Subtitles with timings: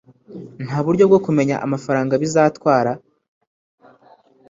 [0.65, 2.91] Nta buryo bwo kumenya amafaranga bizatwara